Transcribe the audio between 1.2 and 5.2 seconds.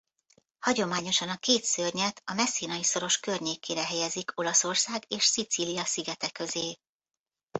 a két szörnyet a Messinai-szoros környékére helyezik Olaszország